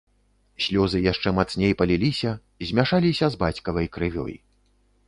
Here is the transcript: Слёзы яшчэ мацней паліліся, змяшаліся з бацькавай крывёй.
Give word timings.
Слёзы 0.67 1.01
яшчэ 1.07 1.33
мацней 1.39 1.73
паліліся, 1.83 2.35
змяшаліся 2.71 3.25
з 3.37 3.45
бацькавай 3.47 3.87
крывёй. 3.97 4.35